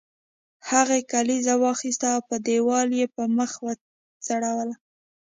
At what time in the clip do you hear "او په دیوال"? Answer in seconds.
2.15-2.87